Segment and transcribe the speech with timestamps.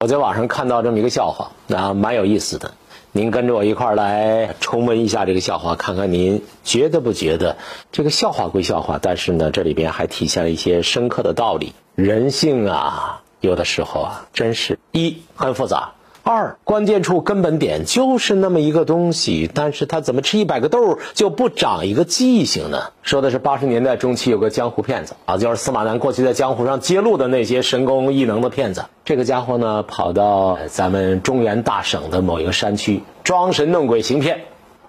[0.00, 2.74] 我在网上看到这么一个笑话，啊，蛮有意思的。
[3.10, 7.56] 您跟着我一块来重温一下这个笑话，看看您觉得不觉得？
[7.90, 11.72] 这个笑话归笑话，但是呢，这里边还体现了一些深刻的道理。
[11.96, 15.94] 人性啊，有的时候啊，真是一很复杂。
[16.28, 22.90] 二关键处根本点就是那么一个东西，但是它怎么吃一百个豆就不长一个记性呢？
[23.00, 28.84] 说的是八十年代中期有个江湖骗子啊，就是司马南过去在江湖上揭露的那些神功异能的骗子。
[29.06, 34.42] 这个家伙呢，跑到咱们中原大省的某一个山区，装神弄鬼行骗。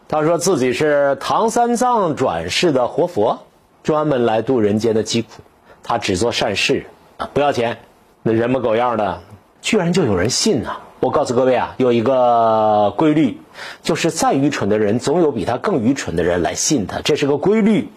[0.10, 3.40] 他说自己是唐三藏转世的活佛，
[3.82, 5.30] 专门来度人间的疾苦。
[5.84, 7.78] 他只做善事啊，不要钱。
[8.24, 9.22] 那人模狗样的，
[9.62, 10.80] 居然就有人信呐！
[11.02, 13.40] 我告诉各位啊，有一个规律，
[13.82, 17.90] 就是再愚蠢的人，总有比他更愚蠢的人来信他，这是个规律。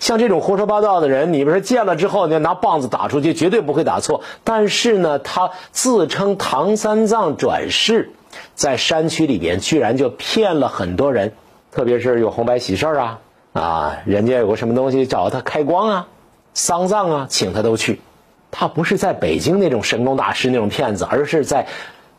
[0.00, 4.22] 像这种胡说八道的人，你不是见了之后，你拿棒子打出去，绝对不会打错。
[4.42, 8.12] 但是呢，他自称唐三藏转世，
[8.54, 11.34] 在山区里边，居然就骗了很多人，
[11.72, 13.18] 特别是有红白喜事儿啊，
[13.52, 16.08] 啊，人家有个什么东西找他开光啊，
[16.54, 18.00] 丧葬啊，请他都去。
[18.50, 21.66] 他不是在北京那种神功大师那种骗子，而是在。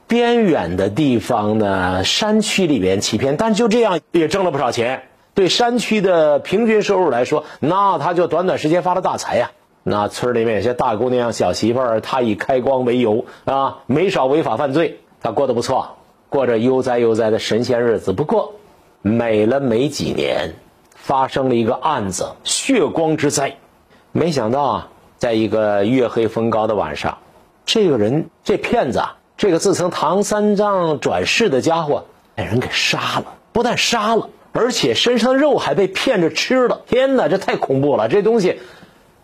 [0.08, 5.04] 边远的地方呢，山区里边欺骗，但就这样也挣了不少钱。
[5.34, 9.52] 对山区的平均收入来说，那他就短短时间发了大财呀。
[9.84, 15.00] 那村里面有些大姑娘、小媳妇儿，他以开光为由啊，没少违法犯罪。
[15.22, 15.98] 他过得不错，
[16.30, 18.14] 过着悠哉悠哉的神仙日子。
[18.14, 18.56] 不过，
[19.02, 20.54] 美了没几年，
[20.96, 23.58] 发生了一个案子——血光之灾。
[24.14, 27.18] 没想到啊，在一个月黑风高的晚上，
[27.66, 29.17] 这个人，这骗子啊。
[29.38, 33.36] 这个自称唐三藏转世的家伙，被人给杀了。
[33.52, 36.82] 不但杀了，而且身上的肉还被骗着吃了。
[36.88, 38.08] 天哪，这太恐怖了！
[38.08, 38.60] 这东西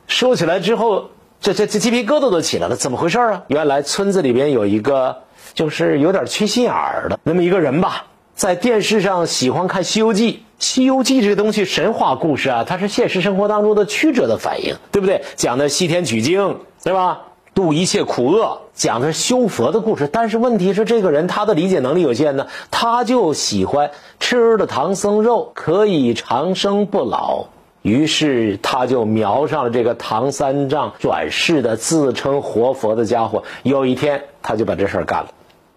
[0.08, 2.75] 说起来之后，这这这鸡皮疙瘩都起来了。
[2.75, 3.44] 怎么回事啊？
[3.47, 10.34] 原来村子里边有一个就是有点缺心眼儿的那么一个人吧，在电视上喜欢看《西游记》。
[10.59, 15.23] 《西游记》这东西神话故事啊，它是现实生活当中的曲折的反应，对不对？
[15.35, 17.22] 讲的西天取经，对吧？
[17.53, 20.09] 度一切苦厄，讲的是修佛的故事。
[20.12, 27.46] 但是问题是，这个人他的理解能力有限呢，他就喜欢吃了唐僧肉可以长生不老，
[27.81, 33.44] 于是他就瞄上了这个唐三藏转世的自称活佛的家伙。
[33.62, 35.30] 有一天，他就把这事儿干了，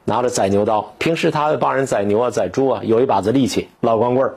[0.04, 0.94] 拿着宰牛刀。
[0.98, 4.34] 平时他帮人宰牛啊、宰猪啊，有一把子力气，老光棍儿。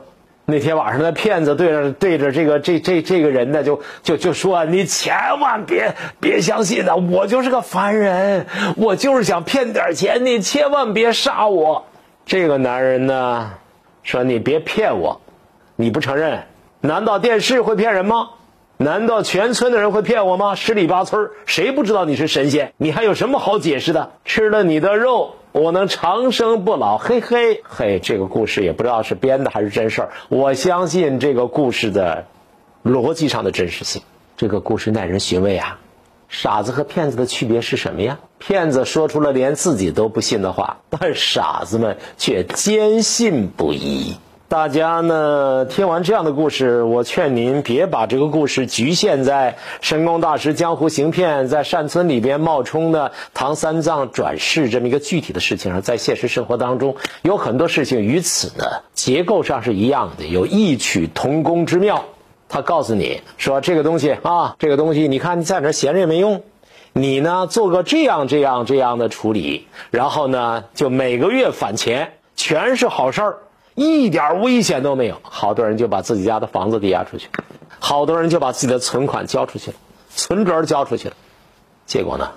[0.50, 6.96] 那天晚上，那骗子对着对着这个这这这个人呢，就就就说：“你千万别别相信他！
[6.96, 8.46] 我就是个凡人，
[8.76, 11.86] 我就是想骗点钱，你千万别杀我。”
[12.26, 13.52] 这个男人呢，
[14.02, 15.20] 说：“你别骗我，
[15.76, 16.42] 你不承认？
[16.80, 18.30] 难道电视会骗人吗？
[18.76, 20.54] 难道全村的人会骗我吗？
[20.54, 22.72] 十里八村谁不知道你是神仙？
[22.76, 24.12] 你还有什么好解释的？
[24.24, 27.98] 吃了你的肉。”我能长生不老，嘿嘿嘿！
[27.98, 30.10] 这个故事也不知道是编的还是真事儿。
[30.28, 32.26] 我相信这个故事的
[32.84, 34.02] 逻辑上的真实性。
[34.36, 35.80] 这个故事耐人寻味啊！
[36.28, 38.20] 傻子和骗子的区别是什么呀？
[38.38, 44.16] 骗子说出了连自己都不信的话，但傻子们却坚信不疑。
[44.50, 62.06] 大家呢听完这样的故事，我劝您别把这个故事局限在神功大师江湖行骗在善村里边冒充的唐三藏转世这么一个具体的事情上，在现实生活当中有很多事情与此呢结构上是一样的，有异曲同工之妙。
[62.48, 66.42] 他告诉你说这个东西啊，这个东西你看你在那闲着也没用，
[66.92, 73.38] 你呢做个这样这样这样的处理，然后呢就每个月返钱，全是好事儿。
[73.74, 77.28] 一点危险都没有，好多人就把自己家的房子抵押出去，
[77.78, 79.76] 好多人就把自己的存款交出去了，
[80.14, 81.14] 存折交出去了，
[81.86, 82.30] 结果呢？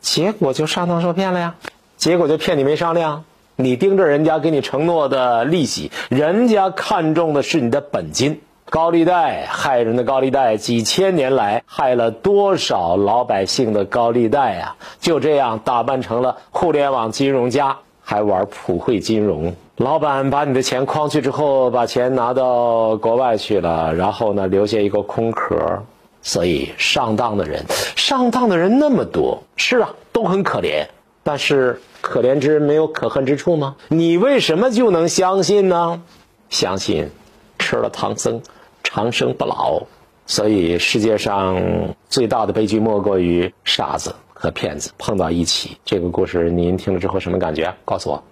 [0.00, 1.54] 结果就上当受骗了呀！
[1.96, 3.24] 结果就骗你没商量，
[3.56, 8.40] 你盯着人家给你承诺的利息，人家看中的是你的本金。
[8.68, 14.76] 高利贷害人的高利贷，几千年来害了多少老百姓的高利贷呀？
[15.00, 19.54] 就这样打扮成了互联网金融家，还玩普惠金融。
[19.76, 25.82] 老板把你的钱诓去之后，把钱拿到国外去了，然后呢，留下一个空壳。
[26.22, 27.62] 所以上当的人，
[27.94, 30.86] 上当的人那么多，是啊，都很可怜。
[31.22, 33.76] 但是可怜之人没有可恨之处吗？
[33.88, 36.02] 你为什么就能相信呢？
[36.48, 37.10] 相信
[37.58, 38.40] 吃了唐僧
[38.82, 39.82] 长生不老。
[40.24, 45.76] 所以世界上最大的悲剧莫过于傻子和骗子碰到一起。
[45.84, 47.74] 这个故事您听了之后什么感觉？
[47.84, 48.24] 告诉我。